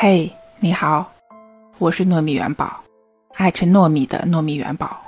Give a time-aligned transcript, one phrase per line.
[0.00, 1.12] 嘿，你好，
[1.78, 2.84] 我是糯米元宝，
[3.34, 5.02] 爱吃糯米的糯米元宝。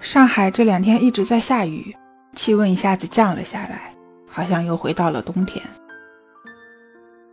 [0.00, 1.94] 上海这两天一直在下雨，
[2.34, 3.94] 气温一下子降了下来，
[4.26, 5.62] 好像又回到了冬天。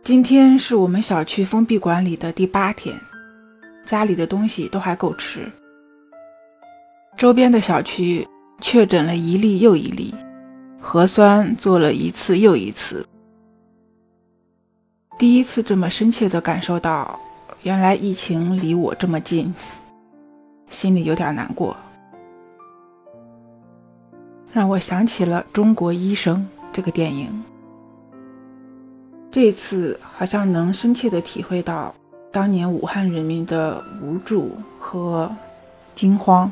[0.04, 2.94] 今天是我们小区封闭管理的第八天，
[3.86, 5.50] 家里的东西都还够吃。
[7.16, 8.28] 周边的小区
[8.60, 10.14] 确诊了一例又一例，
[10.78, 13.02] 核酸做了一次又一次。
[15.20, 17.20] 第一次这么深切地感受到，
[17.62, 19.54] 原来疫情离我这么近，
[20.70, 21.76] 心里有点难过，
[24.50, 26.38] 让我想起了《中国医生》
[26.72, 27.44] 这个电影。
[29.30, 31.94] 这次好像能深切地体会到
[32.32, 35.30] 当年武汉人民的无助和
[35.94, 36.50] 惊慌，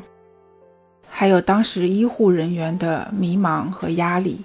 [1.09, 4.39] 还有当时医护人员的迷茫和压力。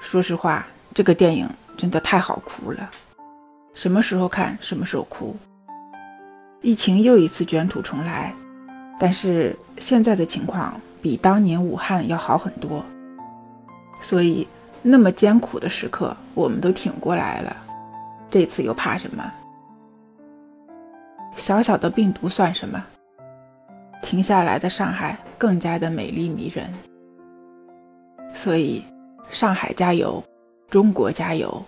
[0.00, 2.88] 说实话，这个电影真的太好哭了。
[3.76, 5.36] 什么时候看，什么时候哭。
[6.62, 8.34] 疫情又一次卷土重来，
[8.98, 12.82] 但是现在的情况比当年武汉要好很多，
[14.00, 14.48] 所以
[14.80, 17.54] 那么艰苦的时刻我们都挺过来了，
[18.30, 19.30] 这次又怕什么？
[21.36, 22.82] 小小的病毒算什么？
[24.00, 26.72] 停下来的上海更加的美丽迷人。
[28.32, 28.82] 所以，
[29.30, 30.24] 上海加油，
[30.70, 31.62] 中国加油！